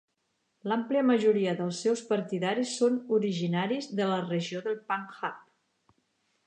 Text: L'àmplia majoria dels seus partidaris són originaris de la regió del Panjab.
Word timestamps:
L'àmplia 0.69 1.03
majoria 1.09 1.53
dels 1.59 1.81
seus 1.87 2.01
partidaris 2.13 2.73
són 2.81 2.97
originaris 3.19 3.93
de 4.01 4.09
la 4.13 4.19
regió 4.27 4.65
del 4.69 4.79
Panjab. 4.93 5.49